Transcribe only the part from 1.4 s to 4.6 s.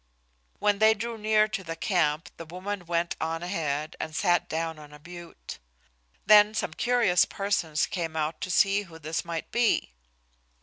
to the camp the woman went on ahead and sat